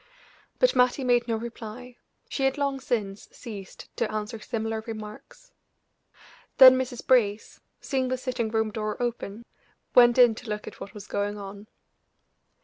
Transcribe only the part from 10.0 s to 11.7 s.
in to look at what was going on.